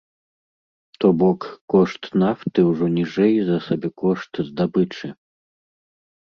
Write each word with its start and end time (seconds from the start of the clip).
То 1.03 1.11
бок, 1.23 1.41
кошт 1.73 2.01
нафты 2.23 2.59
ўжо 2.71 2.85
ніжэй 2.97 3.35
за 3.53 3.57
сабекошт 3.69 4.33
здабычы. 4.51 5.07